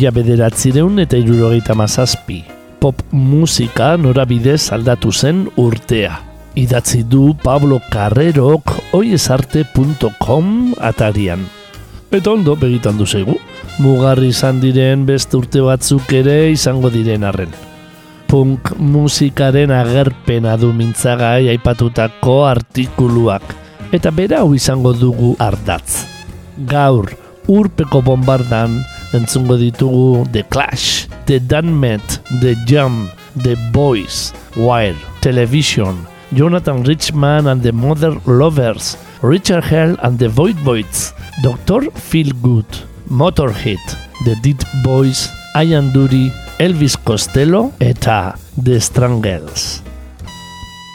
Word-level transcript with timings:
Mila 0.00 0.14
bederatzireun 0.16 1.02
eta 1.02 1.18
irurogeita 1.20 1.74
mazazpi. 1.76 2.38
Pop 2.80 3.02
musika 3.12 3.90
norabidez 4.00 4.70
aldatu 4.72 5.10
zen 5.12 5.42
urtea. 5.60 6.14
Idatzi 6.56 7.02
du 7.04 7.34
Pablo 7.42 7.82
Carrerok 7.92 8.72
oiesarte.com 8.96 10.46
atarian. 10.80 11.42
Eta 12.16 12.32
ondo 12.32 12.54
begitan 12.56 12.96
du 12.96 13.04
zaigu. 13.04 13.34
Mugarri 13.84 14.30
izan 14.32 14.62
diren 14.62 15.02
beste 15.04 15.36
urte 15.36 15.60
batzuk 15.66 16.14
ere 16.16 16.48
izango 16.48 16.88
diren 16.88 17.26
arren. 17.28 17.52
Punk 18.26 18.70
musikaren 18.78 19.74
agerpena 19.82 20.54
du 20.56 20.70
mintzagai 20.72 21.50
aipatutako 21.52 22.38
artikuluak. 22.46 23.44
Eta 23.92 24.08
bera 24.08 24.40
hau 24.46 24.54
izango 24.56 24.94
dugu 24.96 25.34
ardatz. 25.36 26.06
Gaur, 26.72 27.12
urpeko 27.52 28.00
bombardan, 28.00 28.80
entzungo 29.12 29.56
ditugu 29.56 30.26
The 30.32 30.42
Clash, 30.42 31.08
The 31.26 31.40
Dunmet, 31.40 32.20
The 32.40 32.54
Jam, 32.66 33.10
The 33.42 33.56
Boys, 33.72 34.32
Wire, 34.56 34.96
Television, 35.20 36.06
Jonathan 36.32 36.84
Richman 36.84 37.46
and 37.46 37.62
the 37.62 37.72
Mother 37.72 38.14
Lovers, 38.26 38.96
Richard 39.22 39.64
Hell 39.64 39.96
and 40.02 40.18
the 40.18 40.28
Void 40.28 40.56
Voids, 40.62 41.12
Dr. 41.42 41.90
Feel 41.90 42.32
Good, 42.42 42.66
Motorhead, 43.08 43.82
The 44.24 44.36
Dead 44.42 44.62
Boys, 44.84 45.28
Ian 45.56 45.90
Dury, 45.92 46.30
Elvis 46.58 46.96
Costello 46.96 47.72
eta 47.80 48.36
The 48.62 48.80
Strangles. 48.80 49.82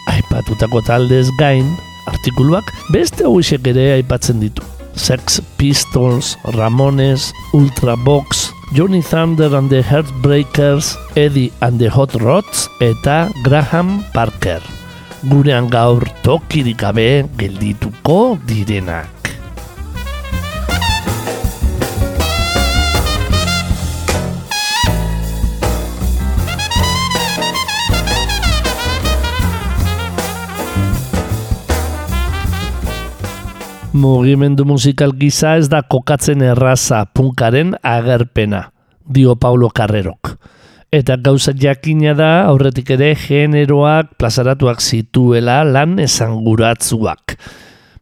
Aipatutako 0.08 0.82
taldez 0.86 1.28
gain, 1.40 1.66
artikuluak 2.08 2.70
beste 2.94 3.26
hauisek 3.26 3.68
ere 3.74 3.92
aipatzen 3.98 4.40
ditu. 4.40 4.75
Sex 4.96 5.42
Pistols, 5.58 6.36
Ramones, 6.58 7.32
Ultravox, 7.54 8.52
Johnny 8.74 9.02
Thunder 9.02 9.56
and 9.56 9.70
the 9.70 9.82
Heartbreakers, 9.82 10.98
Eddie 11.16 11.52
and 11.62 11.80
the 11.80 11.90
Hot 11.90 12.14
Rods 12.16 12.68
eta 12.82 13.32
Graham 13.44 14.04
Parker. 14.14 14.62
Gurean 15.32 15.70
gaur 15.70 16.04
tokirik 16.24 16.78
gabe 16.84 17.26
geldituko 17.38 18.38
direnak. 18.46 19.15
Mugimendu 33.96 34.66
musikal 34.68 35.14
giza 35.16 35.54
ez 35.56 35.70
da 35.72 35.80
kokatzen 35.88 36.42
erraza 36.44 37.06
punkaren 37.16 37.70
agerpena, 37.80 38.66
dio 39.08 39.38
Paulo 39.40 39.70
Carrerok. 39.72 40.34
Eta 40.92 41.16
gauza 41.16 41.54
jakina 41.56 42.12
da 42.12 42.28
aurretik 42.50 42.90
ere 42.92 43.14
generoak 43.16 44.18
plazaratuak 44.20 44.84
zituela 44.84 45.62
lan 45.64 45.94
esanguratzuak. 46.04 47.38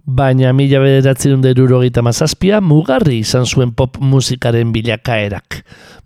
Baina 0.03 0.49
mila 0.57 0.81
bederatzen 0.81 1.45
derurogeita 1.45 2.01
mazazpia 2.01 2.57
mugarri 2.57 3.19
izan 3.21 3.45
zuen 3.45 3.75
pop 3.77 3.99
musikaren 4.01 4.71
bilakaerak. 4.73 5.59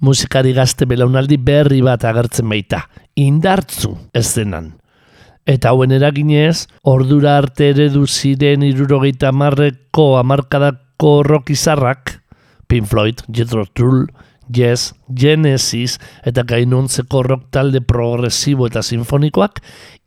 Musikari 0.03 0.51
gazte 0.51 0.83
belaunaldi 0.83 1.39
berri 1.39 1.79
bat 1.79 2.03
agertzen 2.03 2.51
baita, 2.51 2.83
indartzu 3.15 3.95
ez 4.11 4.27
denan. 4.35 4.73
Eta 5.47 5.71
hauen 5.71 5.93
eraginez, 5.95 6.67
ordura 6.83 7.37
arte 7.39 7.69
eredu 7.71 8.03
ziren 8.07 8.65
irurogeita 8.67 9.31
marreko 9.31 10.17
amarkadako 10.19 11.21
rock 11.23 11.53
izarrak, 11.55 12.17
Pink 12.67 12.89
Floyd, 12.91 13.23
Jethro 13.31 13.63
Tull, 13.65 14.09
Yes, 14.53 14.93
Genesis 15.07 15.97
eta 16.27 16.43
gainontzeko 16.47 17.23
rock 17.23 17.49
talde 17.51 17.81
progresibo 17.83 18.67
eta 18.67 18.83
sinfonikoak, 18.83 19.59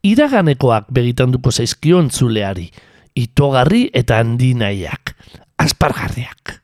iraganekoak 0.05 0.89
begitanduko 0.93 1.53
zaizkion 1.53 2.09
zuleari, 2.13 2.71
itogarri 3.17 3.87
eta 3.97 4.21
handinaiak, 4.21 5.17
aspargarriak 5.61 6.61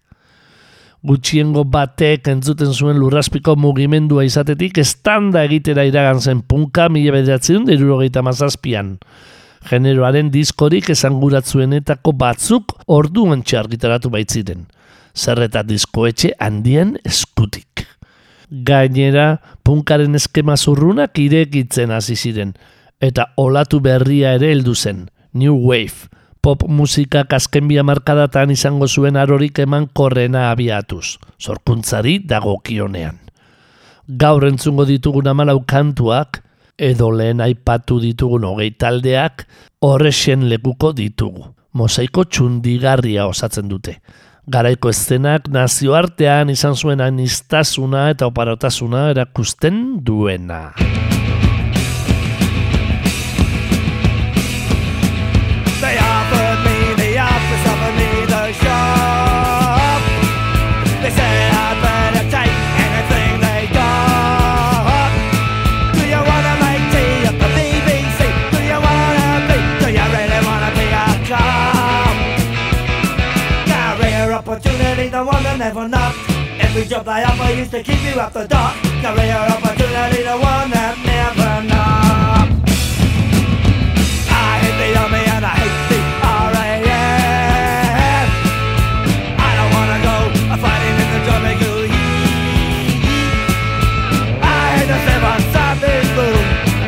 gutxiengo 1.05 1.65
batek 1.69 2.29
entzuten 2.33 2.73
zuen 2.73 2.99
lurraspiko 3.01 3.57
mugimendua 3.57 4.25
izatetik 4.27 4.79
estanda 4.83 5.45
egitera 5.45 5.85
iragan 5.85 6.21
zen 6.21 6.43
punka 6.43 6.89
mila 6.89 7.13
bederatzen 7.17 7.67
derurogeita 7.69 8.23
mazazpian. 8.23 8.97
Generoaren 9.67 10.31
diskorik 10.31 10.91
esanguratzuenetako 10.95 12.13
batzuk 12.15 12.77
orduan 12.87 13.43
txargitaratu 13.43 14.11
baitziren. 14.11 14.67
Zerreta 15.17 15.63
diskoetxe 15.67 16.33
handien 16.39 16.97
eskutik. 17.05 17.87
Gainera, 18.47 19.41
punkaren 19.67 20.15
eskema 20.15 20.55
zurrunak 20.57 21.19
irekitzen 21.19 21.91
hasi 21.91 22.15
ziren, 22.15 22.53
eta 23.03 23.33
olatu 23.37 23.81
berria 23.83 24.37
ere 24.39 24.53
heldu 24.55 24.75
zen, 24.75 25.09
New 25.35 25.57
Wave, 25.67 26.07
pop 26.47 26.63
musika 26.71 27.25
kaskenbia 27.27 27.83
markadatan 27.83 28.53
izango 28.55 28.87
zuen 28.87 29.17
arorik 29.19 29.59
eman 29.59 29.89
korrena 29.91 30.45
abiatuz, 30.53 31.17
zorkuntzari 31.43 32.21
dagokionean. 32.23 33.17
Gaur 34.07 34.47
entzungo 34.47 34.87
ditugun 34.87 35.27
amalau 35.27 35.57
kantuak, 35.67 36.39
edo 36.79 37.11
lehen 37.11 37.43
aipatu 37.43 37.99
ditugun 37.99 38.47
hogei 38.47 38.71
taldeak, 38.79 39.43
horrexen 39.83 40.47
lekuko 40.47 40.93
ditugu. 40.95 41.49
Mosaiko 41.75 42.29
txundigarria 42.31 43.27
osatzen 43.27 43.67
dute. 43.67 43.97
Garaiko 44.47 44.95
eszenak 44.95 45.51
nazioartean 45.51 46.55
izan 46.55 46.79
zuen 46.79 47.03
anistasuna 47.03 48.07
eta 48.15 48.31
oparotasuna 48.31 49.09
erakusten 49.17 49.99
duena. 50.07 50.69
Job 76.97 77.05
they 77.05 77.25
offer 77.25 77.53
used 77.53 77.73
to 77.73 77.83
keep 77.83 78.01
you 78.01 78.19
up 78.19 78.33
the 78.33 78.49
dock. 78.49 78.75
Career 79.05 79.37
opportunity, 79.37 80.23
the 80.25 80.33
one 80.33 80.71
that 80.73 80.97
never 81.05 81.61
knocked. 81.69 82.73
I 84.33 84.65
hate 84.65 84.79
the 84.81 84.97
army 84.97 85.21
and 85.29 85.45
I 85.45 85.61
hate 85.61 85.77
the 85.93 86.01
RAF. 86.57 86.89
I 89.37 89.51
don't 89.59 89.73
wanna 89.77 89.99
go 90.09 90.17
fighting 90.57 90.97
in 90.97 91.09
the 91.13 91.21
tropical 91.29 91.85
heat. 91.93 93.05
I 94.41 94.81
hate 94.81 94.89
the 94.89 94.97
seven 95.05 95.39
Sundays 95.53 96.09
blue. 96.17 96.41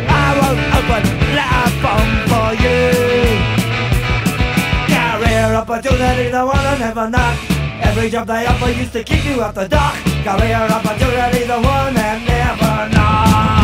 I 0.08 0.26
won't 0.40 0.60
open 0.78 1.04
that 1.36 1.68
bomb 1.84 2.12
for 2.32 2.48
you. 2.64 2.80
Career 4.88 5.52
opportunity, 5.52 6.32
the 6.32 6.42
one 6.46 6.64
I 6.64 6.78
never 6.78 7.10
knock. 7.10 7.57
Every 7.98 8.10
job 8.10 8.28
they 8.28 8.46
offer 8.46 8.70
used 8.70 8.92
to 8.92 9.02
keep 9.02 9.24
you 9.24 9.40
up 9.40 9.56
the 9.56 9.66
dock. 9.66 9.96
Career 10.22 10.68
opportunity, 10.70 11.42
the 11.42 11.60
one 11.60 11.94
that 11.94 12.22
never 12.28 12.94
knock. 12.94 13.57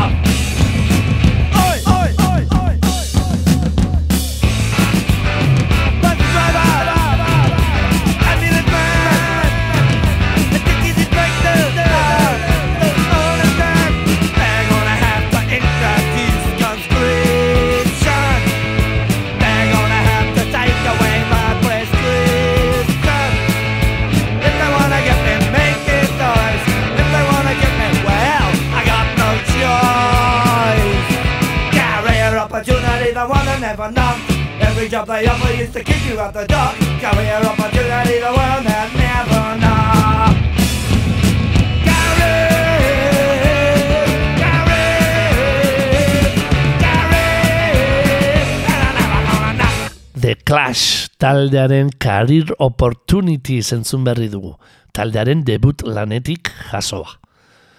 Taldearen 51.24 51.88
Career 51.96 52.50
Opportunities 52.60 53.70
entzun 53.72 54.02
berri 54.04 54.26
dugu, 54.28 54.50
taldearen 54.92 55.40
debut 55.48 55.80
lanetik 55.88 56.50
jasoa. 56.68 57.14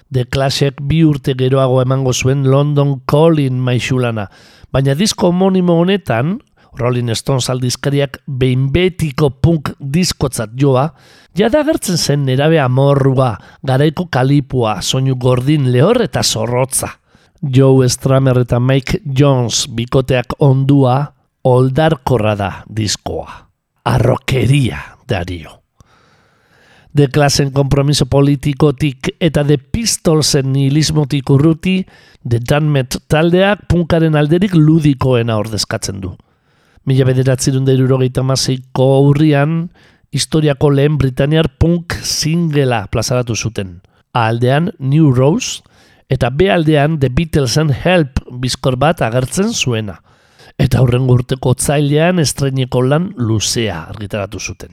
The 0.09 0.23
Clashek 0.25 0.79
bi 0.81 1.03
urte 1.05 1.35
geroago 1.37 1.77
emango 1.83 2.09
zuen 2.13 2.41
London 2.49 2.95
Calling 3.05 3.59
maixulana, 3.61 4.25
baina 4.73 4.95
disko 4.97 5.29
homonimo 5.29 5.77
honetan, 5.77 6.39
Rolling 6.79 7.13
Stones 7.13 7.51
aldizkariak 7.53 8.17
behin 8.25 8.71
betiko 8.73 9.29
punk 9.29 9.75
diskotzat 9.79 10.57
joa, 10.57 10.89
jada 11.37 11.61
agertzen 11.61 12.01
zen 12.01 12.25
nerabe 12.25 12.57
amorrua, 12.59 13.35
garaiko 13.61 14.07
kalipua, 14.09 14.79
soinu 14.81 15.19
gordin 15.21 15.69
lehor 15.69 16.01
eta 16.01 16.25
zorrotza. 16.25 16.95
Joe 17.45 17.85
Stramer 17.93 18.41
eta 18.41 18.57
Mike 18.59 19.03
Jones 19.05 19.67
bikoteak 19.69 20.33
ondua, 20.41 21.14
oldarkorra 21.45 22.33
da 22.35 22.49
diskoa. 22.67 23.45
Arrokeria 23.85 24.79
dario. 25.07 25.61
De 26.95 27.09
klasen 27.11 27.51
kompromiso 27.51 28.07
politikotik 28.09 29.11
eta 29.19 29.43
de 29.43 29.57
pistolsen 29.59 30.47
nihilismotik 30.53 31.29
urruti, 31.29 31.81
de 32.23 32.39
Danmet 32.39 32.97
taldeak 33.11 33.67
punkaren 33.69 34.15
alderik 34.15 34.55
ludikoena 34.55 35.35
ordezkatzen 35.37 35.99
du. 36.01 36.15
Mila 36.85 37.05
bederatzerun 37.05 37.65
da 37.67 37.75
irurogeita 37.75 38.23
maseiko 38.23 38.87
aurrian, 39.01 39.67
historiako 40.15 40.71
lehen 40.71 40.97
Britaniar 40.97 41.49
punk 41.59 41.97
singela 42.01 42.85
plazaratu 42.87 43.35
zuten. 43.35 43.81
A 44.15 44.29
aldean 44.31 44.71
New 44.79 45.11
Rose, 45.13 45.61
eta 46.09 46.31
B 46.31 46.49
aldean 46.49 46.97
The 47.01 47.11
Beatlesen 47.11 47.73
Help 47.83 48.23
bizkor 48.41 48.79
bat 48.79 49.03
agertzen 49.03 49.51
zuena. 49.53 49.99
Eta 50.61 50.79
aurren 50.79 51.09
urteko 51.11 51.51
otzailean 51.55 52.21
estreineko 52.23 52.81
lan 52.87 53.09
luzea 53.19 53.81
argitaratu 53.91 54.39
zuten. 54.39 54.71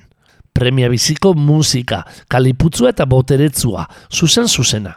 Premia 0.54 0.90
biziko 0.92 1.32
musika, 1.34 2.02
kaliputzua 2.30 2.92
eta 2.92 3.06
boteretsua, 3.08 3.86
zuzen 4.12 4.48
zuzena. 4.48 4.94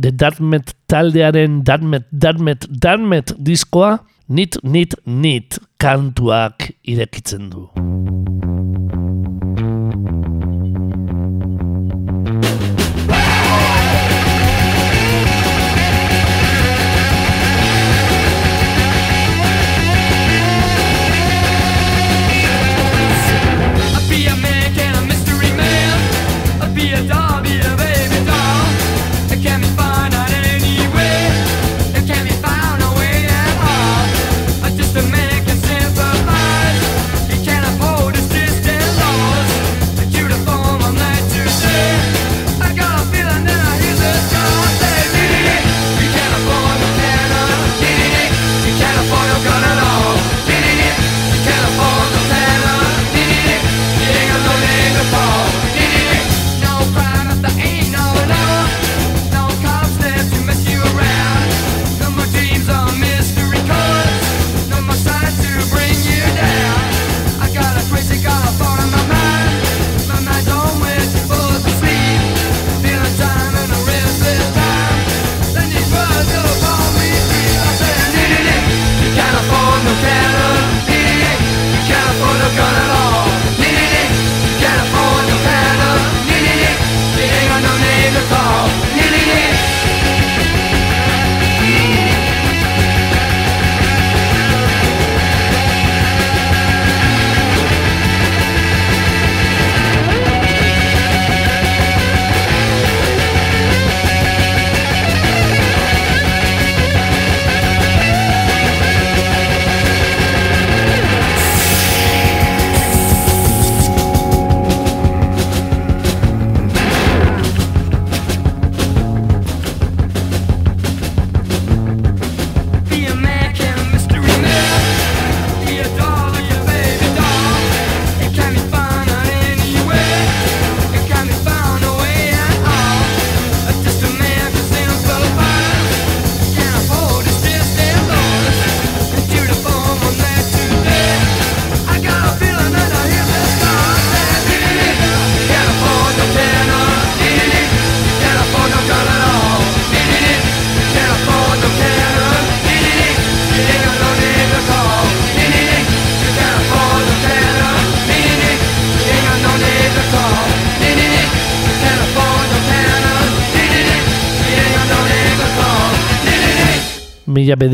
The 0.00 0.12
Dartmet 0.12 0.74
taldearen 0.88 1.62
Dartmet, 1.64 2.06
Dartmet, 2.12 2.68
Dartmet 2.70 3.34
diskoa, 3.38 3.96
nit, 4.28 4.60
nit, 4.62 4.94
nit 5.04 5.58
kantuak 5.80 6.70
irekitzen 6.88 7.50
du. 7.50 7.66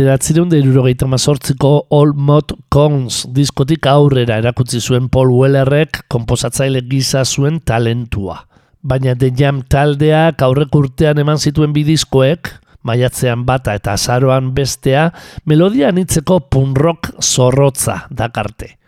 Bederatzireun 0.08 0.48
da 0.48 0.56
irurogeita 0.56 1.04
mazortziko 1.04 1.70
All 1.92 2.14
Mod 2.16 2.54
Cons 2.72 3.26
diskotik 3.36 3.84
aurrera 3.90 4.38
erakutsi 4.40 4.80
zuen 4.80 5.10
Paul 5.12 5.34
Wellerrek 5.36 5.98
komposatzaile 6.08 6.80
gisa 6.88 7.26
zuen 7.28 7.58
talentua. 7.60 8.38
Baina 8.80 9.12
The 9.12 9.28
Jam 9.36 9.60
taldeak 9.68 10.40
aurrek 10.46 10.72
urtean 10.80 11.20
eman 11.20 11.36
zituen 11.36 11.74
bidiskoek, 11.76 12.48
maiatzean 12.88 13.44
bata 13.44 13.74
eta 13.76 13.98
azaroan 13.98 14.54
bestea, 14.56 15.10
melodia 15.44 15.92
anitzeko 15.92 16.40
punk 16.48 16.80
rock 16.80 17.12
zorrotza 17.20 18.06
dakarte. 18.08 18.78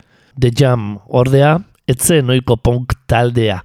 The 0.41 0.49
Jam, 0.57 0.95
ordea, 1.05 1.59
etzen 1.85 2.33
oiko 2.33 2.57
punk 2.57 2.97
taldea, 3.05 3.59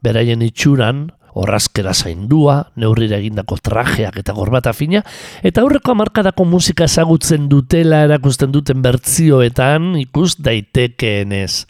beraien 0.00 0.40
itxuran, 0.48 1.10
Horrazkera 1.32 1.94
zaindua, 1.94 2.72
neurrira 2.76 3.16
egindako 3.16 3.56
trajeak 3.62 4.18
eta 4.20 4.34
gorbata 4.36 4.74
fina, 4.76 5.00
eta 5.42 5.62
aurreko 5.62 5.94
hamarkadako 5.94 6.44
musika 6.44 6.84
ezagutzen 6.84 7.48
dutela 7.48 8.02
erakusten 8.04 8.52
duten 8.52 8.82
bertzioetan 8.84 9.94
ikus 10.02 10.36
daitekeenez. 10.42 11.64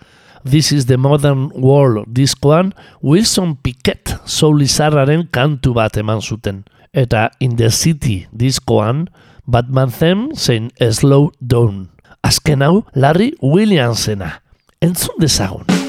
This 0.44 0.72
is 0.72 0.86
the 0.86 0.96
Modern 0.98 1.52
World 1.54 2.08
diskoan 2.10 2.72
Wilson 3.02 3.54
Pickett 3.62 4.16
soulizarraren 4.26 5.28
kantu 5.30 5.76
bat 5.78 5.96
eman 5.96 6.20
zuten. 6.20 6.64
Eta 6.92 7.30
In 7.38 7.56
the 7.56 7.70
City 7.70 8.26
diskoan 8.34 9.06
Batman 9.46 9.90
Them 9.90 10.30
zein 10.34 10.70
Slow 10.90 11.30
Down. 11.40 11.90
Azken 12.22 12.62
hau 12.62 12.84
Larry 12.94 13.32
Williamsena. 13.40 14.42
Entzun 14.82 15.14
dezagun. 15.22 15.81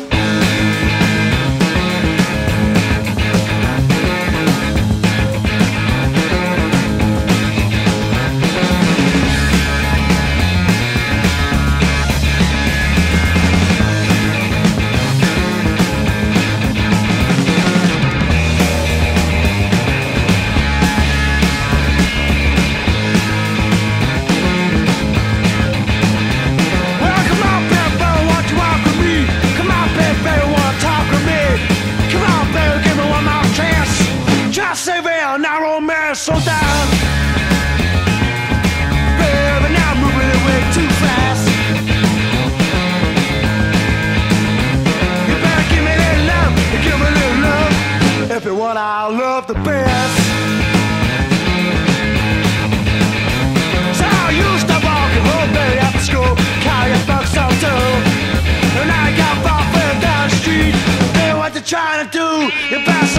trying 61.63 62.05
to 62.05 62.11
do 62.11 62.75
about 62.75 63.12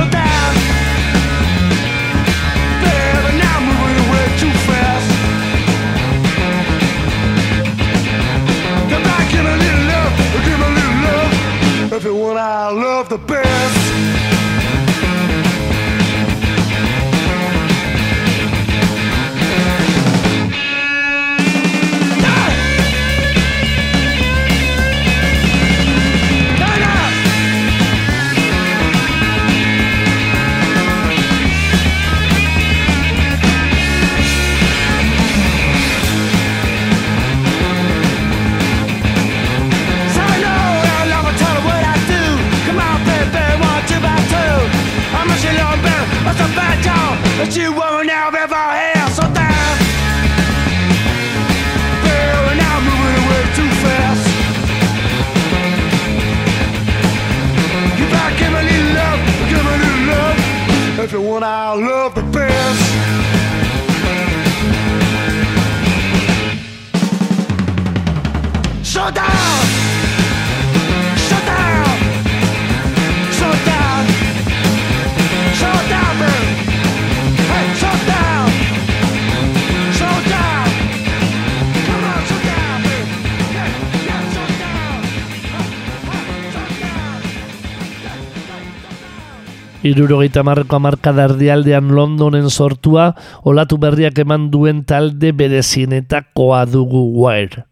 Irurogeita 89.84 90.40
marreko 90.40 90.78
amarkada 90.78 91.26
erdialdean 91.28 91.90
Londonen 91.92 92.46
sortua, 92.48 93.10
olatu 93.44 93.76
berriak 93.76 94.16
eman 94.22 94.46
duen 94.48 94.78
talde 94.88 95.34
berezienetakoa 95.36 96.62
dugu 96.72 97.02
Wire. 97.18 97.66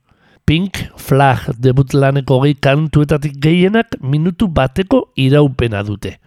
Pink 0.45 0.77
Flag 1.01 1.47
debutlaneko 1.57 2.43
gehi 2.43 2.59
kantuetatik 2.61 3.39
gehienak 3.41 3.97
minutu 4.03 4.51
bateko 4.53 5.07
iraupena 5.17 5.81
dute. 5.87 6.19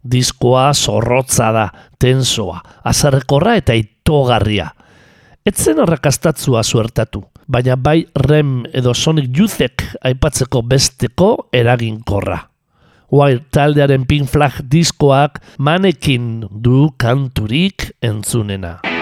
Diskoa 0.00 0.70
zorrotza 0.72 1.50
da, 1.52 1.66
tensoa, 2.00 2.62
azarrekorra 2.80 3.58
eta 3.60 3.76
itogarria. 3.76 4.70
Etzen 5.44 5.84
arrakastatzua 5.84 6.64
suertatu, 6.64 7.20
baina 7.44 7.76
bai 7.76 8.06
rem 8.16 8.62
edo 8.72 8.96
Sonic 8.96 9.28
Youthek 9.36 9.84
aipatzeko 10.00 10.64
besteko 10.64 11.30
eraginkorra. 11.52 12.40
Wild 13.10 13.50
taldearen 13.52 14.06
Pink 14.08 14.30
Flag 14.32 14.62
diskoak 14.70 15.42
manekin 15.58 16.48
du 16.50 16.88
kanturik 16.96 17.92
entzunena. 18.00 18.93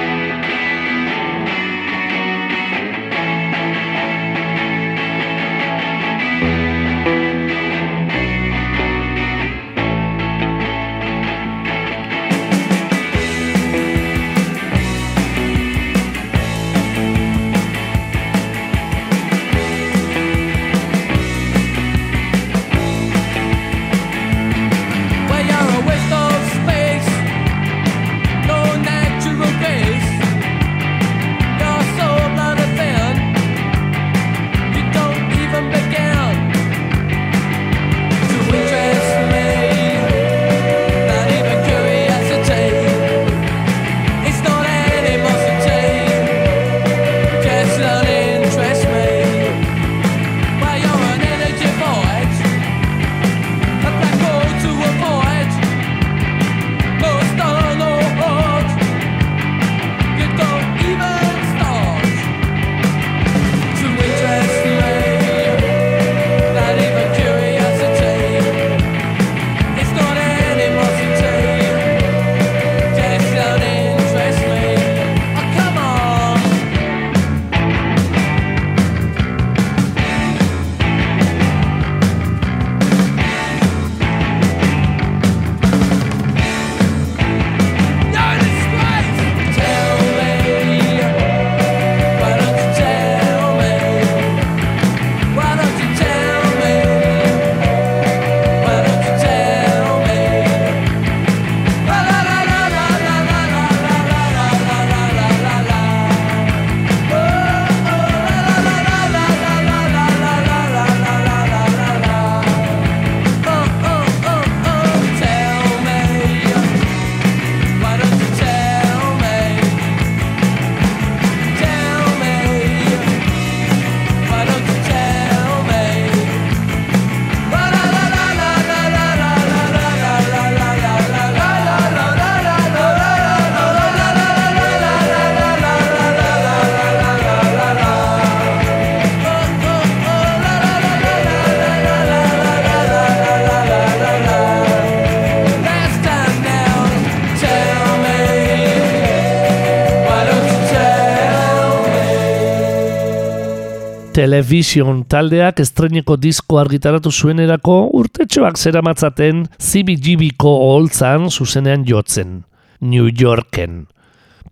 Television 154.23 155.01
taldeak 155.11 155.59
estreneko 155.65 156.15
disko 156.15 156.61
argitaratu 156.61 157.11
zuenerako 157.11 157.73
urtetxoak 157.99 158.55
zeramatzaten 158.55 159.41
CBGBko 159.59 160.51
oholtzan 160.69 161.25
zuzenean 161.27 161.83
jotzen, 161.89 162.37
New 162.79 163.09
Yorken. 163.11 163.89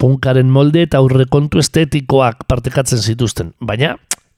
Punkaren 0.03 0.50
molde 0.50 0.83
eta 0.89 0.99
aurrekontu 0.99 1.62
estetikoak 1.62 2.49
partekatzen 2.50 2.99
zituzten, 2.99 3.53
baina 3.61 3.93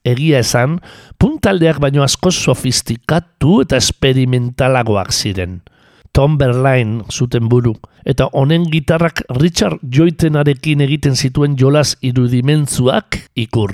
egia 0.05 0.43
esan, 0.45 0.75
punk 1.17 1.39
taldeak 1.47 1.79
baino 1.81 2.03
asko 2.05 2.29
sofistikatu 2.29 3.63
eta 3.63 3.79
esperimentalagoak 3.81 5.09
ziren. 5.09 5.63
Tom 6.13 6.35
Berlain 6.37 6.99
zuten 7.09 7.49
buru, 7.49 7.73
eta 8.05 8.29
honen 8.37 8.69
gitarrak 8.69 9.23
Richard 9.39 9.81
Joytenarekin 9.81 10.85
egiten 10.85 11.17
zituen 11.17 11.57
jolas 11.57 11.95
irudimentzuak 12.05 13.17
ikur. 13.47 13.73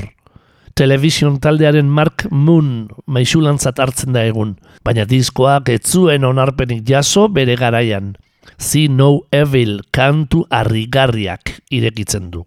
Television 0.79 1.41
taldearen 1.43 1.89
Mark 1.91 2.23
Moon 2.31 2.87
maixulantzat 3.11 3.81
hartzen 3.83 4.13
da 4.15 4.21
egun, 4.23 4.53
baina 4.87 5.03
diskoak 5.03 5.67
ez 5.73 5.81
zuen 5.83 6.23
onarpenik 6.23 6.85
jaso 6.87 7.25
bere 7.35 7.57
garaian. 7.59 8.13
See 8.55 8.87
No 8.87 9.25
Evil 9.35 9.81
kantu 9.91 10.45
harrigarriak 10.47 11.51
irekitzen 11.67 12.31
du. 12.31 12.45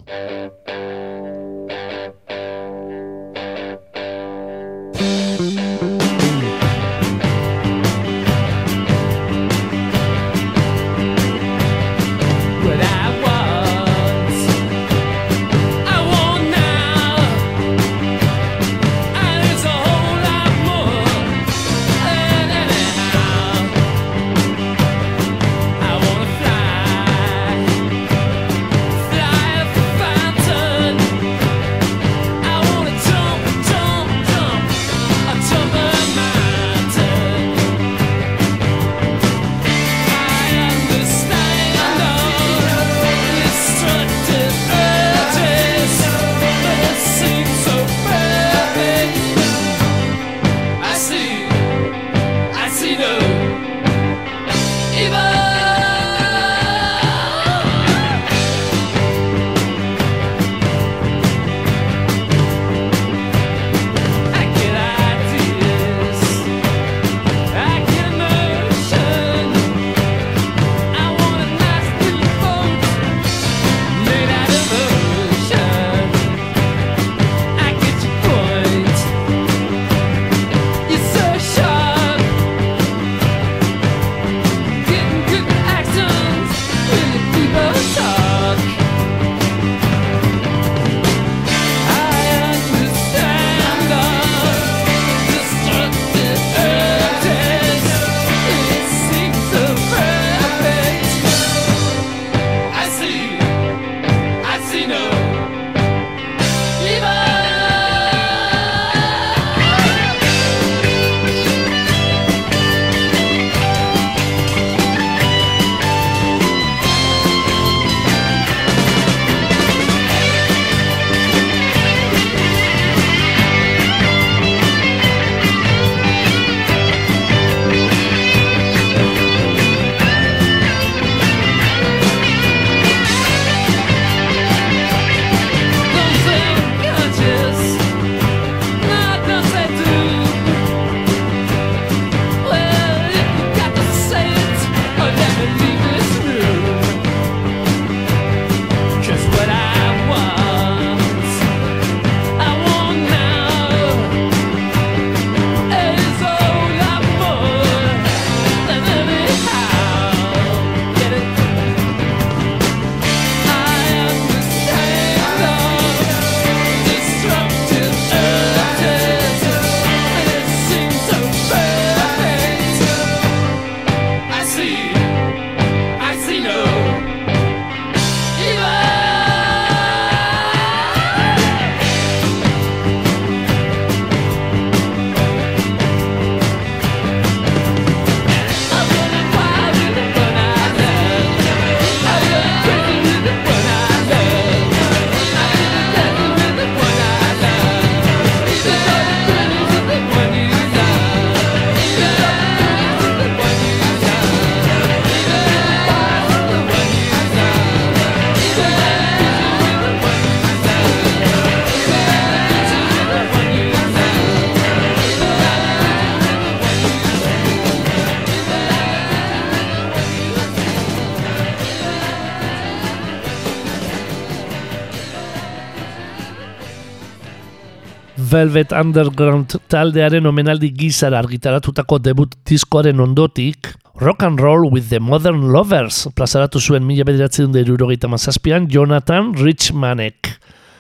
Velvet 228.43 228.73
Underground 228.75 229.53
taldearen 229.71 230.27
omenaldi 230.27 230.73
gizara 230.75 231.21
argitaratutako 231.23 232.01
debut 232.03 232.33
diskoaren 232.49 232.99
ondotik, 232.99 233.69
Rock 234.01 234.25
and 234.27 234.41
Roll 234.43 234.67
with 234.73 234.89
the 234.91 234.99
Modern 234.99 235.53
Lovers 235.55 236.09
plazaratu 236.17 236.59
zuen 236.59 236.83
mila 236.83 237.07
bederatzen 237.07 237.53
derurogeita 237.55 238.11
mazazpian 238.11 238.67
Jonathan 238.73 239.31
Richmanek. 239.39 240.33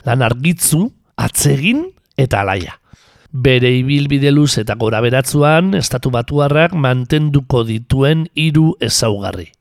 Lan 0.09 0.27
argitzu, 0.27 0.88
atsegin 1.14 1.87
eta 2.18 2.42
alaia. 2.42 2.75
Bere 3.31 3.70
ibilbide 3.79 4.33
luz 4.35 4.57
eta 4.59 4.75
gora 4.75 4.98
beratzuan, 5.05 5.77
estatu 5.79 6.11
batuarrak 6.11 6.75
mantenduko 6.75 7.62
dituen 7.68 8.27
hiru 8.35 8.72
ezaugarri. 8.83 9.53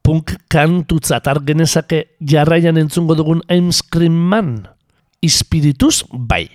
Punk 0.00 0.38
kantutzat 0.48 1.28
genezake 1.44 2.06
jarraian 2.20 2.80
entzungo 2.80 3.18
dugun 3.18 3.44
I'm 3.50 3.72
Scream 3.72 4.16
Man. 4.30 4.62
Ispirituz 5.20 6.06
bai. 6.12 6.46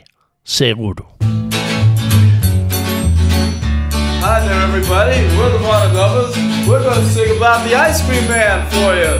Seguru. 0.43 1.05
Hi 4.21 4.39
there, 4.45 4.61
everybody. 4.61 5.17
We're 5.37 5.51
the 5.51 5.59
Monogovas. 5.59 6.35
We're 6.67 6.83
going 6.83 6.99
to 6.99 7.09
sing 7.09 7.37
about 7.37 7.67
the 7.67 7.75
Ice 7.75 8.05
Cream 8.05 8.27
Man 8.27 8.69
for 8.69 8.93
you. 8.93 9.17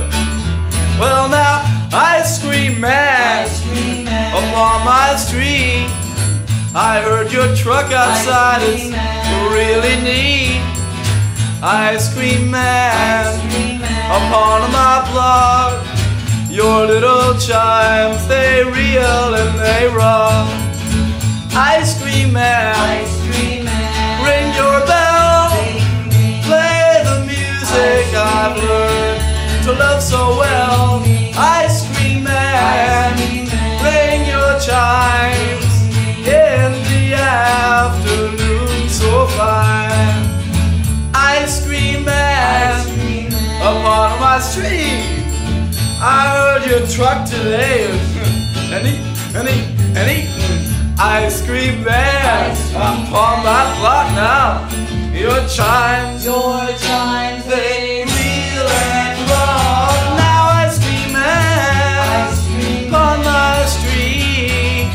Well, 0.99 1.27
now, 1.29 1.63
Ice 1.91 2.41
Cream 2.43 2.79
Man, 2.79 3.47
upon 4.33 4.85
my 4.85 5.15
street. 5.15 5.89
I 6.73 7.01
heard 7.03 7.33
your 7.33 7.53
truck 7.55 7.91
outside 7.91 8.61
is 8.63 8.93
really 9.51 9.97
neat. 10.03 10.61
Ice 11.63 12.13
Cream 12.13 12.49
Man, 12.49 13.27
upon 14.05 14.71
my 14.71 15.01
block. 15.11 15.85
Your 16.49 16.85
little 16.85 17.37
chimes, 17.39 18.27
they 18.27 18.63
reel 18.63 19.35
and 19.35 19.59
they 19.59 19.87
rock. 19.87 20.60
Ice 21.63 22.01
Cream 22.01 22.33
Man, 22.33 23.05
ring 24.25 24.47
your 24.55 24.83
bell. 24.87 25.51
Play 26.49 27.03
the 27.05 27.23
music 27.23 28.07
I've 28.17 28.57
learned 28.57 29.63
to 29.65 29.73
love 29.73 30.01
so 30.01 30.39
well. 30.39 31.03
Ice 31.37 31.85
Cream 31.93 32.23
Man, 32.23 33.15
ring 33.85 34.25
your 34.27 34.59
chimes 34.59 35.73
in 36.25 36.71
the 36.89 37.13
afternoon 37.13 38.89
so 38.89 39.27
fine. 39.27 40.17
Ice 41.13 41.63
Cream 41.63 42.03
Man, 42.03 43.31
upon 43.61 44.19
my 44.19 44.39
street. 44.39 45.05
I 46.01 46.25
heard 46.33 46.65
your 46.67 46.87
truck 46.87 47.29
today, 47.29 47.85
and 48.73 48.87
eat, 48.87 49.35
and 49.35 49.47
eat, 49.47 49.95
and 49.95 50.09
eat. 50.09 50.70
Ice 51.03 51.41
cream 51.41 51.83
man, 51.83 52.51
upon 52.75 53.43
my 53.43 53.75
block 53.79 54.13
now. 54.13 54.69
Your 55.11 55.47
chimes, 55.47 56.23
your 56.25 56.61
chimes, 56.77 57.43
they 57.45 58.05
reel 58.05 58.67
and 58.69 59.29
rock. 59.31 59.97
Now 60.21 60.61
ice 60.61 60.77
cream 60.77 61.11
man, 61.11 62.85
upon 62.85 63.23
my 63.25 63.65
street. 63.65 64.93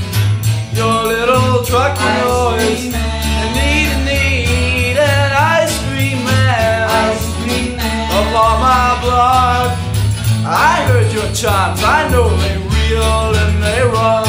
Your 0.79 1.03
little 1.11 1.65
truck 1.65 1.99
noise, 1.99 2.95
and 2.95 3.51
need 3.59 3.91
and 3.91 4.05
need 4.07 4.97
an 4.97 5.33
ice 5.35 5.77
cream 5.89 6.25
man, 6.25 7.19
upon 8.13 8.61
my 8.61 8.99
block. 9.03 9.77
I 10.47 10.87
heard 10.87 11.13
your 11.13 11.27
chimes, 11.35 11.83
I 11.83 12.09
know 12.13 12.29
they 12.29 12.59
reel 12.59 13.35
and 13.35 13.61
they 13.61 13.83
run. 13.83 14.26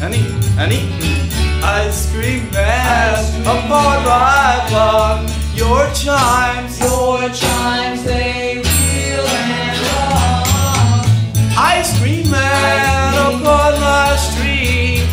An 0.00 0.14
eat, 0.14 0.44
an 0.58 0.72
eat. 0.72 1.18
Ice 1.62 2.10
cream 2.12 2.48
man, 2.52 3.40
upon 3.42 4.04
my 4.04 4.66
block. 4.68 5.28
Your 5.54 5.90
chimes, 5.92 6.78
your 6.80 7.28
chimes, 7.30 8.04
they 8.04 8.62
reel 8.62 9.26
and 9.26 9.78
rock. 9.88 11.06
Ice 11.58 11.98
cream 12.00 12.30
man, 12.30 13.14
upon 13.14 13.80
my 13.80 14.16
street. 14.16 15.06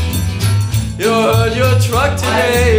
You 1.00 1.10
heard 1.10 1.56
your 1.58 1.80
truck 1.80 2.16
today. 2.18 2.75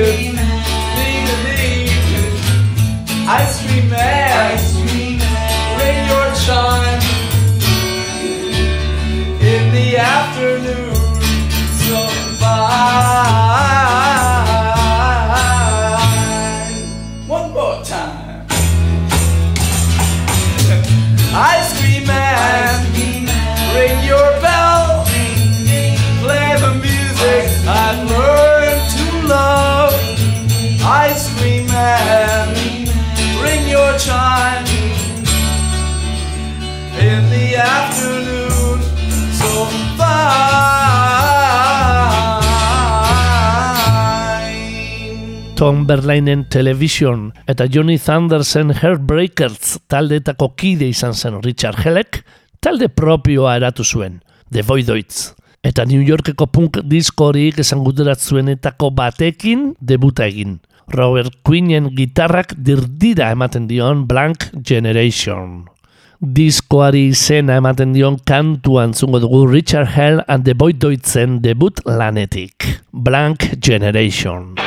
Tom 45.56 45.86
Berlainen 45.86 46.44
Television 46.52 47.32
eta 47.48 47.64
Johnny 47.64 47.96
Thundersen 47.96 48.74
Heartbreakers 48.76 49.78
taldeetako 49.88 50.50
kide 50.52 50.90
izan 50.92 51.14
zen 51.16 51.38
Richard 51.40 51.80
Hellek, 51.80 52.18
talde 52.60 52.90
propioa 52.92 53.54
eratu 53.56 53.84
zuen, 53.84 54.18
The 54.52 54.60
Voidoids. 54.60 55.32
Eta 55.64 55.86
New 55.88 56.04
Yorkeko 56.04 56.46
punk 56.52 56.76
diskorik 56.84 57.58
esan 57.64 57.80
zuenetako 58.16 58.90
batekin 58.90 59.74
debuta 59.80 60.26
egin. 60.26 60.60
Robert 60.92 61.32
Quinnen 61.42 61.88
gitarrak 61.96 62.52
dirdira 62.58 63.30
ematen 63.30 63.66
dion 63.66 64.06
Blank 64.06 64.50
Generation. 64.62 65.64
Diskoari 66.20 67.08
izena 67.08 67.56
ematen 67.56 67.94
dion 67.94 68.18
kantu 68.26 68.78
antzungo 68.78 69.20
dugu 69.20 69.46
Richard 69.46 69.88
Hell 69.88 70.22
and 70.28 70.44
the 70.44 70.52
Voidoidsen 70.52 71.40
debut 71.40 71.80
lanetik. 71.86 72.82
Blank 72.92 73.56
Generation. 73.58 74.65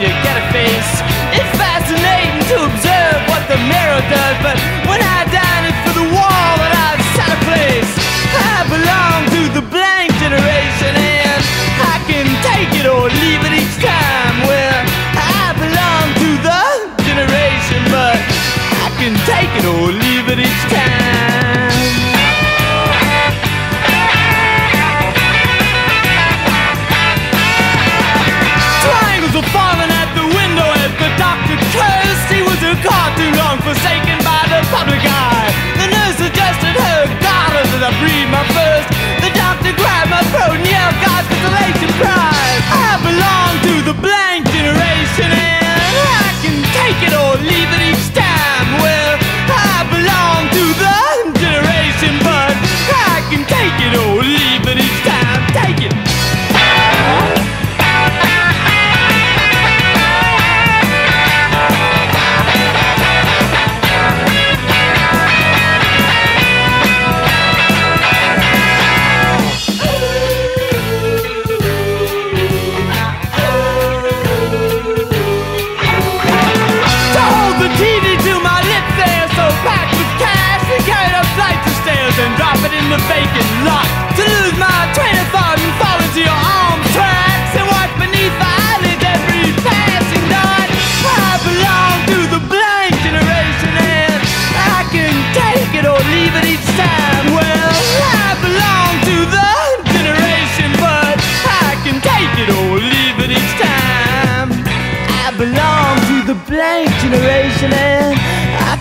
You 0.00 0.08
get 0.24 0.32
a 0.32 0.46
face. 0.48 0.92
It's 1.36 1.52
fascinating 1.60 2.40
to 2.48 2.56
observe 2.72 3.20
what 3.28 3.44
the 3.52 3.60
mirror 3.68 4.00
does, 4.08 4.36
but 4.40 4.56
when 4.88 4.96
I 4.96 5.28
dine 5.28 5.68
it's 5.68 5.80
for 5.84 5.92
the 5.92 6.08
wall 6.08 6.52
that 6.56 6.72
I've 6.72 7.04
set 7.12 7.28
a 7.28 7.40
place. 7.44 7.92
I 8.32 8.64
belong 8.72 9.20
to 9.36 9.42
the 9.60 9.64
blank 9.68 10.08
generation 10.16 10.92
and 10.96 11.40
I 11.84 12.00
can 12.08 12.24
take 12.48 12.72
it 12.80 12.88
or 12.88 13.12
leave 13.12 13.44
it 13.44 13.52
each 13.60 13.76
time. 13.76 14.36
Well, 14.48 14.80
I 15.20 15.52
belong 15.60 16.06
to 16.16 16.28
the 16.48 16.64
generation, 17.04 17.80
but 17.92 18.16
I 18.80 18.88
can 18.96 19.12
take 19.28 19.52
it 19.52 19.68
or 19.68 19.92
leave 19.92 20.32
it 20.32 20.40
each 20.40 20.64
time. 20.72 20.99
I 37.90 37.98
breathe 37.98 38.30
my 38.30 38.46
first. 38.54 38.86
The 39.18 39.30
doctor 39.34 39.74
grabbed 39.74 40.14
my 40.14 40.22
throat 40.30 40.54
and 40.54 40.62
yelled 40.62 40.94
God's 41.02 41.26
consolation 41.26 41.90
prize. 41.98 42.62
I 42.70 43.02
belong 43.02 43.52
to 43.66 43.74
the 43.82 43.96
blank 43.98 44.46
generation 44.46 45.26
and 45.26 45.90
I 46.22 46.30
can 46.38 46.62
take 46.70 47.02
it 47.02 47.10
or 47.10 47.34
leave 47.42 47.66
it 47.66 47.82
each 47.90 48.06
time. 48.14 48.78
Well, 48.78 49.18
I 49.50 49.82
belong 49.90 50.40
to 50.54 50.64
the 50.78 51.09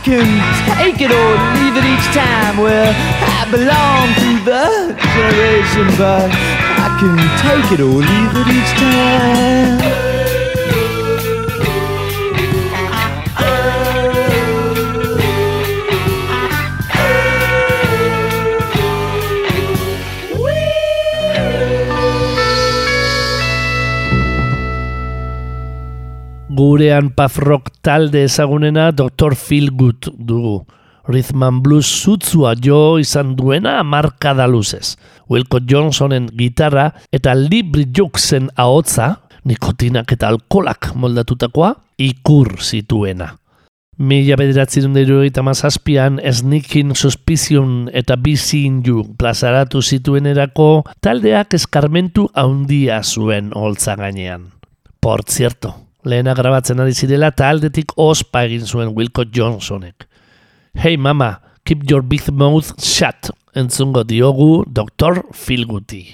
can 0.09 0.25
take 0.75 1.01
it 1.01 1.11
or 1.11 1.29
leave 1.53 1.77
it 1.77 1.85
each 1.85 2.07
time. 2.17 2.57
Well, 2.57 2.93
I 3.37 3.45
belong 3.51 4.07
to 4.23 4.31
the 4.43 4.65
generation, 5.13 5.85
but 5.99 6.31
I 6.81 6.89
can 6.99 7.15
take 7.45 7.71
it 7.73 7.79
or 7.79 8.01
leave 8.01 8.33
it 8.33 8.47
each 8.57 8.71
time. 8.79 9.98
Gurean 26.99 27.15
puff 27.15 27.37
rock 27.39 27.69
talde 27.81 28.25
ezagunena 28.25 28.91
Dr. 28.91 29.31
Feelgood 29.35 30.09
dugu. 30.17 30.65
Rhythm 31.07 31.61
Blues 31.63 31.87
zutzua 31.87 32.55
jo 32.59 32.97
izan 32.99 33.37
duena 33.37 33.77
markada 33.83 34.47
luzez. 34.47 34.97
Wilco 35.29 35.61
Johnsonen 35.63 36.27
gitarra 36.35 36.91
eta 37.09 37.33
Lee 37.35 37.63
Bridgoksen 37.63 38.49
ahotza, 38.57 39.21
nikotinak 39.45 40.11
eta 40.11 40.27
alkolak 40.27 40.91
moldatutakoa, 40.93 41.71
ikur 41.97 42.59
zituena. 42.59 43.37
Mila 43.97 44.35
bederatzen 44.35 44.91
dira 44.93 45.23
eta 45.23 45.41
mazazpian 45.41 46.19
Sneaking 46.19 46.97
Suspicion 46.97 47.89
eta 47.93 48.17
Be 48.17 48.35
Seeing 48.35 48.83
You 48.83 49.07
plazaratu 49.15 49.79
zituenerako 49.81 50.83
taldeak 50.99 51.55
eskarmentu 51.55 52.27
haundia 52.33 53.03
zuen 53.03 53.53
holtza 53.55 53.95
gainean. 53.95 54.49
Por 54.99 55.23
cierto, 55.23 55.88
lehena 56.05 56.33
grabatzen 56.33 56.79
ari 56.79 56.93
zirela 56.95 57.31
taldetik 57.31 57.93
ospa 57.97 58.45
egin 58.47 58.65
zuen 58.65 58.93
Wilco 58.95 59.25
Johnsonek. 59.25 60.07
Hey 60.75 60.97
mama, 60.97 61.39
keep 61.65 61.89
your 61.89 62.01
big 62.01 62.29
mouth 62.31 62.71
shut, 62.81 63.31
entzungo 63.55 64.03
diogu 64.03 64.63
Dr. 64.65 65.23
Feelgoody. 65.33 66.05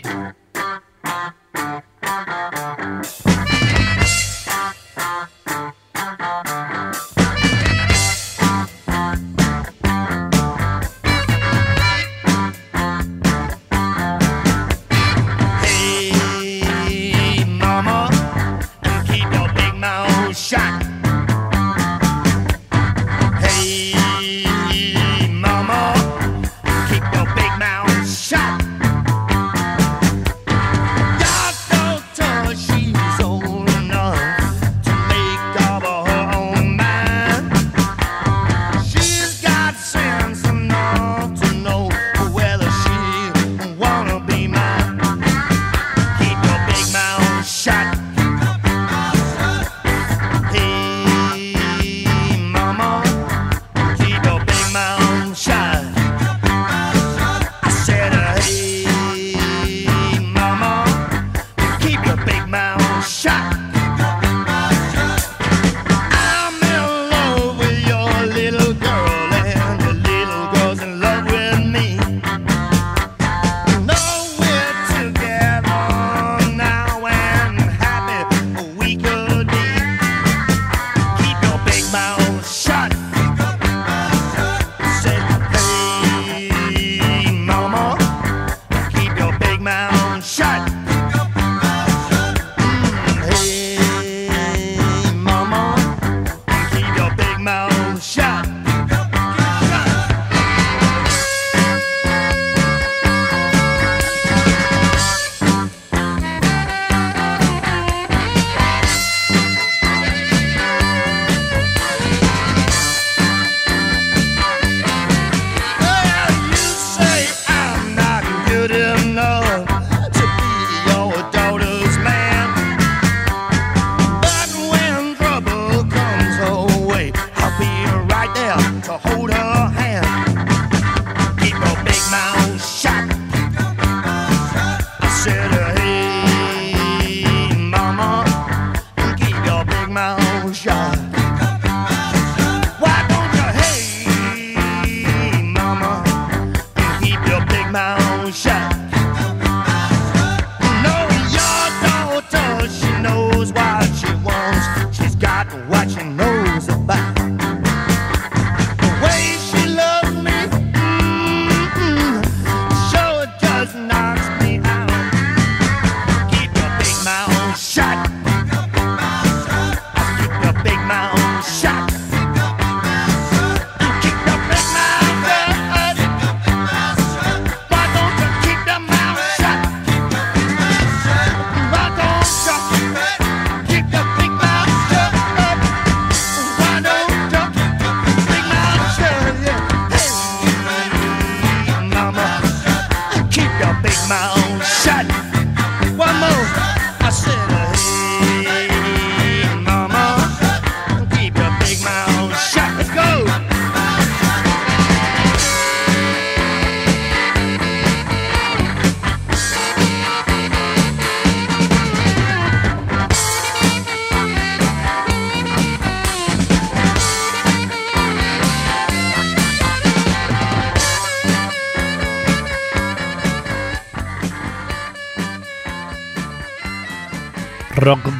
my 194.07 194.34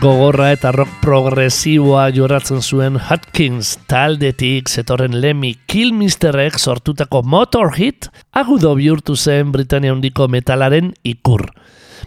gogorra 0.06 0.52
eta 0.54 0.70
rock 0.70 1.00
progresiboa 1.02 2.04
jorratzen 2.14 2.60
zuen 2.62 3.00
Hutkins 3.08 3.72
taldetik 3.90 4.70
zetorren 4.70 5.16
Lemmy 5.18 5.56
Kilmisterrek 5.66 6.60
sortutako 6.60 7.24
Motorhit 7.26 8.12
agudo 8.38 8.76
bihurtu 8.78 9.16
zen 9.16 9.50
Britania 9.56 9.96
hondiko 9.96 10.28
metalaren 10.30 10.92
ikur. 11.02 11.48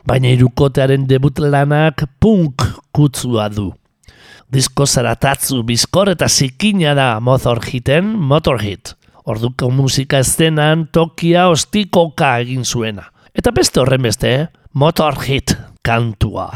Baina 0.07 0.31
irukotearen 0.31 1.09
debut 1.11 1.43
lanak 1.43 2.07
punk 2.23 2.63
kutzua 2.95 3.49
du. 3.51 3.73
Disko 4.47 4.87
zaratatzu 4.87 5.65
bizkor 5.67 6.13
eta 6.15 6.29
zikina 6.31 6.95
da 6.95 7.11
Motorhiten 7.19 8.15
Motorhit. 8.15 8.95
Orduko 9.27 9.73
musika 9.75 10.23
estenan 10.23 10.87
tokia 10.93 11.49
ostikoka 11.51 12.37
egin 12.47 12.63
zuena. 12.63 13.11
Eta 13.35 13.51
beste 13.51 13.83
horren 13.83 14.07
beste, 14.07 14.35
eh? 14.37 14.51
Motorhit 14.79 15.59
kantua. 15.83 16.53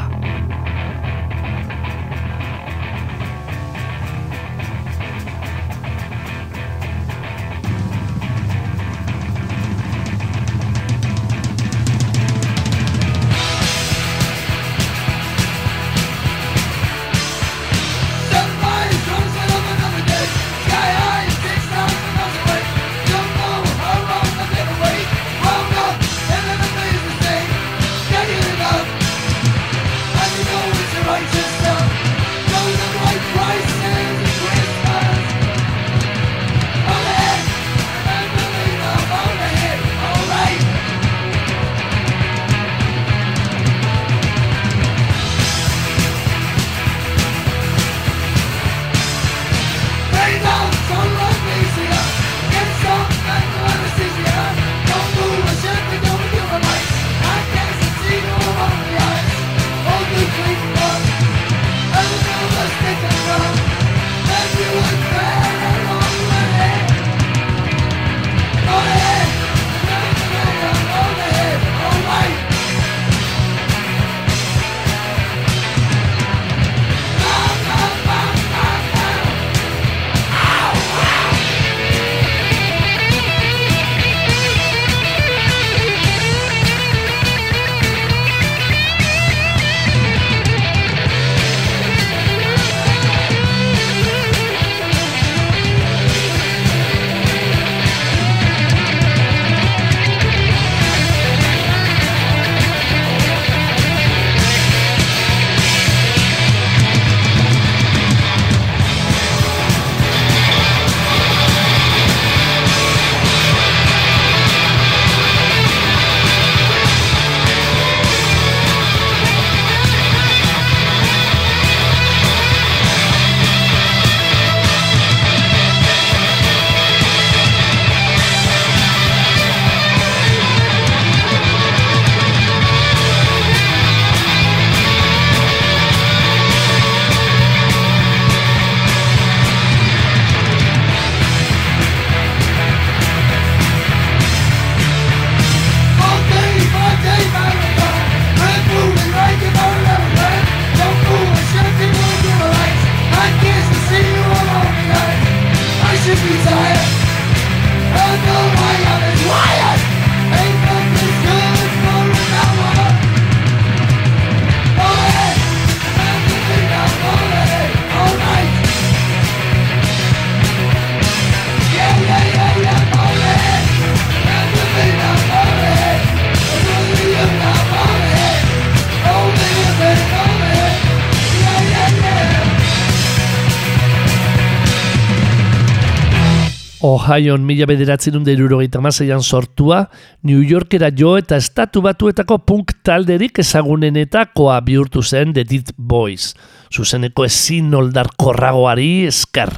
Ohioan 187.13 187.43
mila 187.45 187.67
bederatzen 187.69 188.23
irurogeita 188.25 188.79
maseian 188.81 189.21
sortua, 189.21 189.83
New 190.23 190.41
Yorkera 190.41 190.89
jo 190.89 191.11
eta 191.19 191.37
estatu 191.37 191.83
batuetako 191.85 192.39
punk 192.41 192.73
talderik 192.81 193.37
ezagunenetakoa 193.43 194.59
bihurtu 194.65 195.03
zen 195.03 195.33
The 195.33 195.43
Dead 195.43 195.69
Boys, 195.77 196.33
zuzeneko 196.73 197.25
ezin 197.25 197.73
oldarkorragoari 197.75 199.05
esker. 199.11 199.53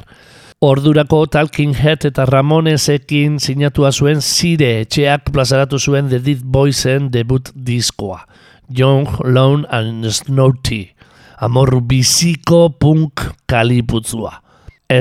Ordurako 0.60 1.26
Talking 1.32 1.72
Head 1.80 2.04
eta 2.10 2.26
Ramonesekin 2.28 3.40
sinatua 3.40 3.92
zuen 3.92 4.20
zire 4.20 4.82
etxeak 4.82 5.32
plazaratu 5.32 5.78
zuen 5.78 6.10
The 6.12 6.20
Dead 6.20 6.44
Boysen 6.44 7.10
debut 7.12 7.52
diskoa. 7.54 8.26
Young, 8.68 9.08
Lone 9.24 9.64
and 9.70 10.04
Snowty. 10.12 10.90
Amor 11.40 11.80
biziko 11.88 12.66
punk 12.80 13.30
kaliputzua. 13.48 14.42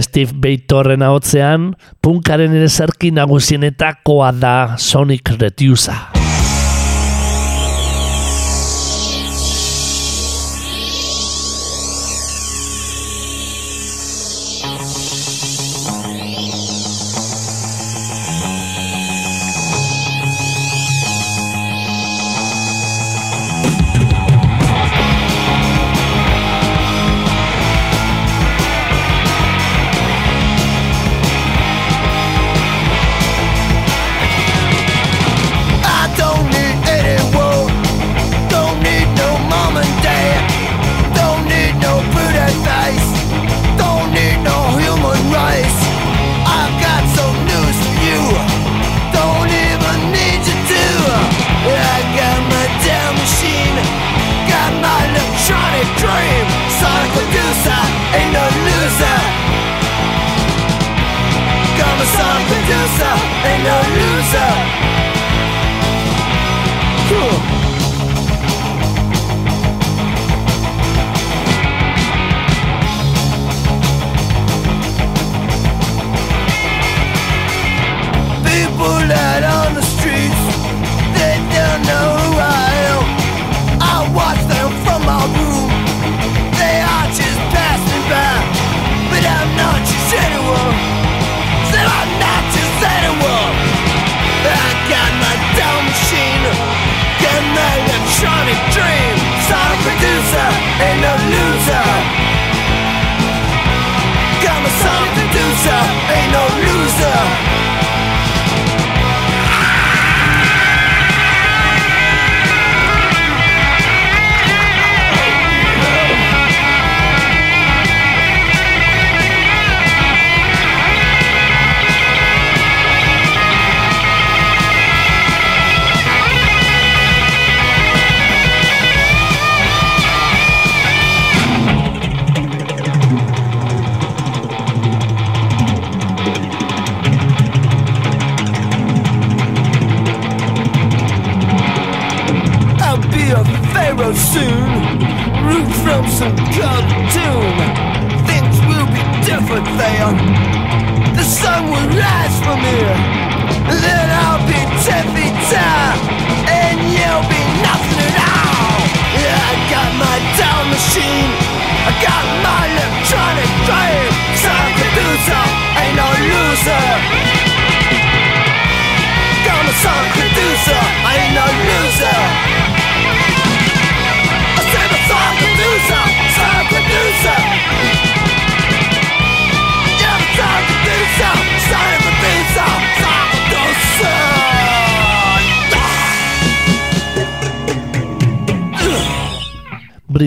Steve 0.01 0.33
Beitorren 0.41 1.05
ahotzean, 1.05 1.73
punkaren 2.01 2.55
ere 2.57 2.69
zerki 2.69 3.13
nagusienetakoa 3.13 4.33
da 4.41 4.55
Sonic 4.81 5.35
Reducer. 5.37 6.14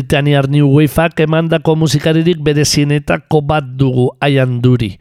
Britaniar 0.09 0.49
New 0.49 0.65
Waveak 0.73 1.21
emandako 1.21 1.75
musikaririk 1.77 2.39
bere 2.41 2.63
zienetako 2.65 3.43
bat 3.45 3.67
dugu 3.77 4.07
aian 4.25 4.55
duri. 4.65 4.95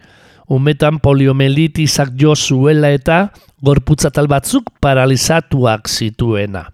Umetan 0.52 1.00
poliomelitizak 1.00 2.12
jo 2.20 2.34
zuela 2.36 2.90
eta 2.92 3.30
gorputzatal 3.64 4.28
batzuk 4.28 4.68
paralizatuak 4.84 5.88
zituena. 5.88 6.66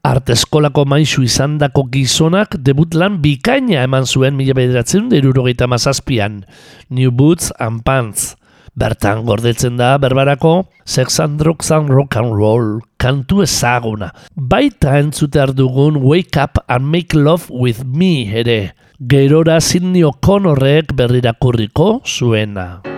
Arte 0.00 0.32
eskolako 0.32 0.86
maizu 0.88 1.26
izandako 1.28 1.84
gizonak 1.92 2.56
debut 2.56 2.96
lan 2.96 3.20
bikaina 3.20 3.84
eman 3.84 4.08
zuen 4.08 4.40
mila 4.40 4.56
bederatzen 4.56 5.10
derurogeita 5.12 5.68
mazazpian. 5.68 6.46
New 6.88 7.12
Boots 7.12 7.52
and 7.60 7.84
Pants. 7.84 8.38
Bertan 8.76 9.24
gordetzen 9.24 9.78
da 9.80 9.94
berbarako 9.96 10.66
Sex 10.84 11.20
and 11.20 11.40
Drugs 11.40 11.70
and 11.72 11.88
Rock 11.88 12.16
and 12.20 12.34
Roll 12.36 12.80
kantu 13.00 13.40
ezaguna. 13.42 14.10
Baita 14.36 14.98
entzute 15.00 15.46
dugun 15.56 15.96
Wake 16.04 16.36
Up 16.42 16.60
and 16.68 16.84
Make 16.84 17.16
Love 17.16 17.48
With 17.48 17.84
Me 17.84 18.28
ere. 18.28 18.74
Gerora 19.00 19.60
Sidney 19.60 20.04
O'Connorrek 20.04 20.92
berrirakurriko 20.92 22.02
zuena. 22.04 22.95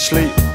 sleep. 0.00 0.49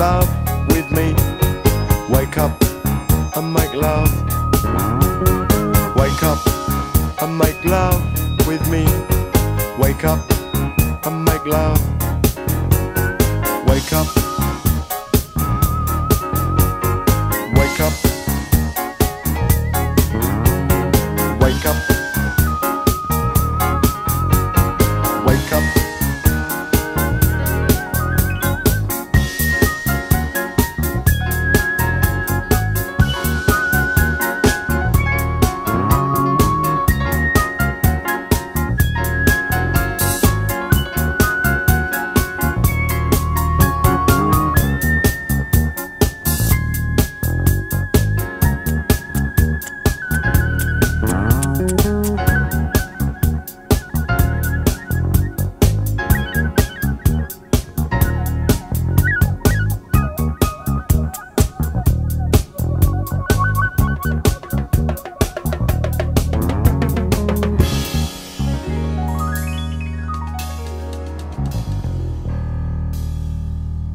love 0.00 0.30
with 0.68 0.90
me. 0.92 1.14
Wake 2.08 2.38
up 2.38 2.52
and 3.36 3.52
make 3.52 3.74
love. 3.74 4.10
Wake 5.94 6.22
up 6.22 6.40
and 7.20 7.36
make 7.36 7.62
love 7.66 8.00
with 8.46 8.66
me. 8.70 8.86
Wake 9.78 10.04
up 10.04 10.24
and 11.04 11.22
make 11.26 11.44
love. 11.44 11.89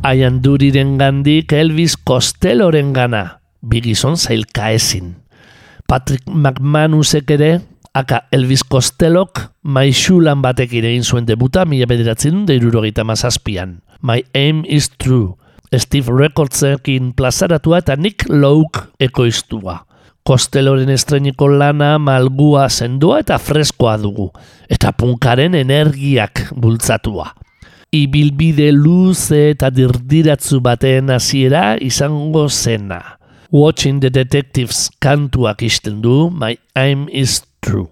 haian 0.05 0.37
duriren 0.43 0.99
gandik 1.01 1.53
Elvis 1.57 1.95
Costelloren 1.97 2.91
gana, 2.93 3.39
bigizon 3.65 4.17
zailka 4.17 4.69
ezin. 4.75 5.15
Patrick 5.89 6.27
McManusek 6.29 7.31
ere, 7.33 7.49
aka 7.97 8.21
Elvis 8.35 8.61
Costellok, 8.69 9.41
maixulan 9.63 10.43
batek 10.45 10.75
irein 10.77 11.01
zuen 11.01 11.25
debuta 11.25 11.63
mila 11.65 11.87
bederatzen 11.89 12.43
deirurogeita 12.45 13.05
mazazpian. 13.07 13.79
My 14.05 14.21
aim 14.37 14.61
is 14.69 14.91
true, 15.01 15.33
Steve 15.73 16.13
Recordsekin 16.13 17.13
plazaratua 17.17 17.81
eta 17.81 17.97
Nick 17.97 18.29
Lowe 18.29 18.85
ekoiztua. 19.01 19.79
Kosteloren 20.25 20.89
estreniko 20.89 21.49
lana 21.49 21.95
malgua 22.01 22.67
sendoa 22.69 23.23
eta 23.25 23.37
freskoa 23.41 23.97
dugu, 24.01 24.29
eta 24.69 24.93
punkaren 24.97 25.57
energiak 25.57 26.47
bultzatua 26.53 27.31
ibilbide 28.03 28.71
luze 28.75 29.51
eta 29.53 29.69
dirdiratzu 29.73 30.59
baten 30.65 31.13
hasiera 31.13 31.75
izango 31.81 32.47
zena. 32.49 33.01
Watching 33.51 34.01
the 34.03 34.09
Detectives 34.09 34.89
kantuak 34.99 35.63
izten 35.63 36.01
du, 36.03 36.29
My 36.29 36.57
Aim 36.75 37.07
is 37.11 37.43
True. 37.61 37.87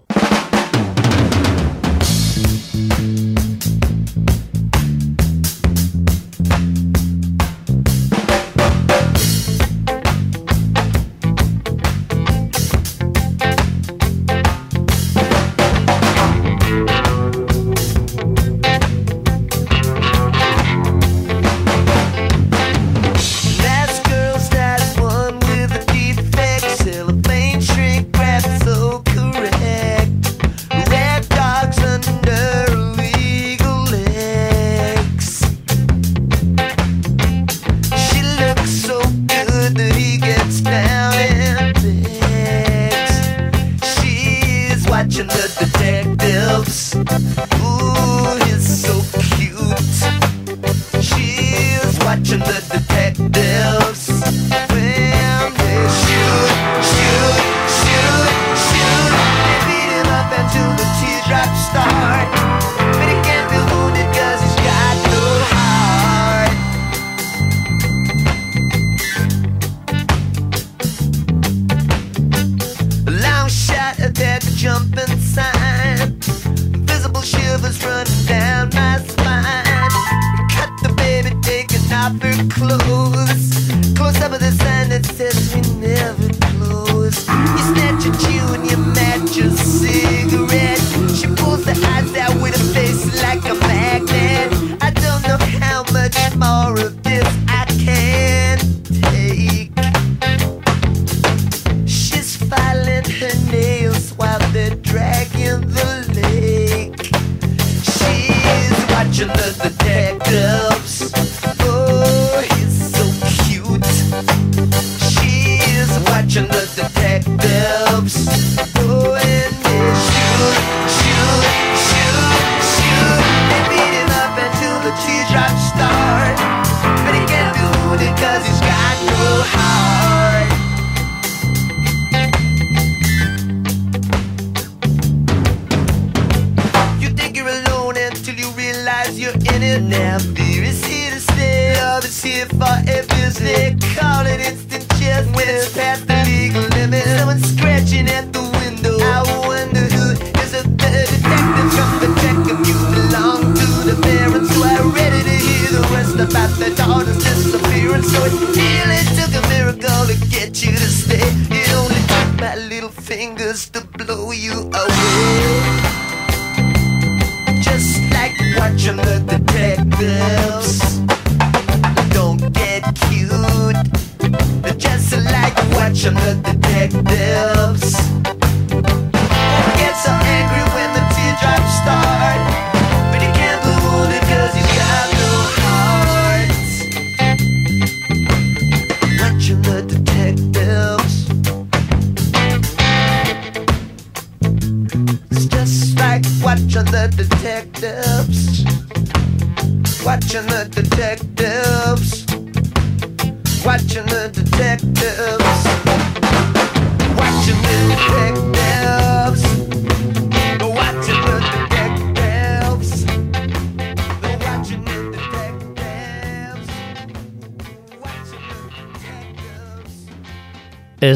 clothes. 82.50 83.94
Close 83.96 84.20
up 84.20 84.32
of 84.32 84.40
this 84.40 84.63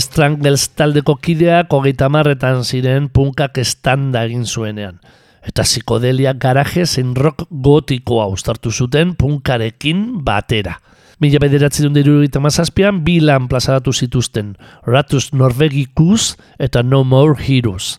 Strangles 0.00 0.68
taldeko 0.78 1.16
kideak 1.22 1.72
hogeita 1.72 2.08
marretan 2.12 2.64
ziren 2.64 3.08
punkak 3.08 3.58
estanda 3.58 4.22
egin 4.28 4.44
zuenean. 4.46 4.98
Eta 5.48 5.64
psikodelia 5.64 6.34
garaje 6.34 6.84
zein 6.86 7.14
rock 7.16 7.46
gotikoa 7.50 8.26
ustartu 8.32 8.70
zuten 8.70 9.14
punkarekin 9.18 10.20
batera. 10.24 10.76
Mila 11.18 11.40
bederatzi 11.42 11.82
dut 11.82 11.96
irurogeita 11.98 12.38
mazazpian 12.38 13.00
bi 13.02 13.16
lan 13.18 13.48
plazaratu 13.50 13.92
zituzten, 13.92 14.52
Ratus 14.86 15.32
Norvegicus 15.32 16.36
eta 16.62 16.82
No 16.82 17.02
More 17.02 17.34
Heroes. 17.42 17.96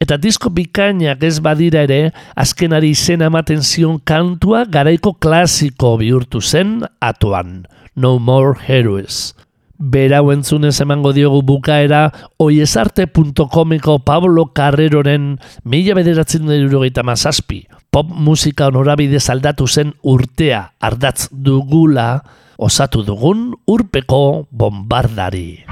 Eta 0.00 0.16
disko 0.16 0.50
bikainak 0.50 1.22
ez 1.22 1.36
badira 1.44 1.84
ere, 1.84 2.10
azkenari 2.34 2.94
izena 2.96 3.28
ematen 3.28 3.60
zion 3.62 4.00
kantua 4.00 4.64
garaiko 4.64 5.12
klasiko 5.14 5.98
bihurtu 6.00 6.40
zen 6.40 6.80
atuan, 6.98 7.66
No 7.94 8.18
More 8.18 8.56
Heroes. 8.66 9.34
Berau 9.82 10.30
entzunez 10.30 10.76
emango 10.78 11.10
diogu 11.10 11.40
bukaera 11.42 12.12
oiesarte.comeko 12.38 13.98
Pablo 14.06 14.52
Carreroren 14.54 15.40
mila 15.66 15.96
bederatzen 15.98 16.46
dut 16.46 17.00
mazazpi. 17.02 17.66
Pop 17.90 18.06
musika 18.14 18.70
honorabide 18.70 19.18
aldatu 19.18 19.66
zen 19.66 19.90
urtea 20.06 20.62
ardatz 20.78 21.26
dugula 21.32 22.22
osatu 22.62 23.02
dugun 23.02 23.50
urpeko 23.66 24.46
bombardari. 24.50 25.66